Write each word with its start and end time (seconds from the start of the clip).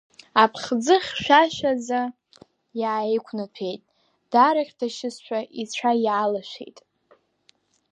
Аԥхӡы 0.43 0.95
хьшәашәаӡа 1.05 2.01
иааиқәнаҭәеит, 2.81 3.81
дарыхьҭашьызшәа 4.31 5.39
ицәа 5.61 5.91
иаалашәеит. 6.05 6.77